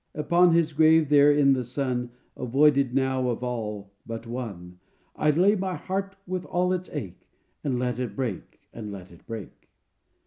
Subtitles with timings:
[0.15, 4.79] "Upon his grave there in the sun, Avoided now of all but one,
[5.15, 7.29] I'd lay my heart with all its ache,
[7.63, 9.69] And let it break, and let it break."